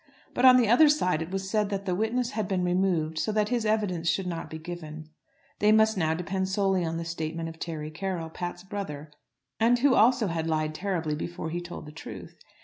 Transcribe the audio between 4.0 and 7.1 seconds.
should not be given. They must now depend solely on the